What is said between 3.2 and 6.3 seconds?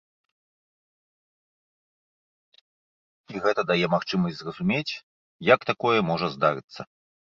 І гэта дае магчымасць зразумець, як такое можа